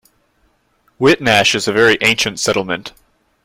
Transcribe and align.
Whitnash 0.99 1.53
is 1.53 1.67
a 1.67 1.71
very 1.73 1.99
ancient 2.01 2.39
settlement. 2.39 2.91